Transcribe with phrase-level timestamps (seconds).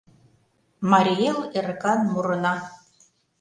[0.91, 2.53] Марий Эл— эрыкан мурына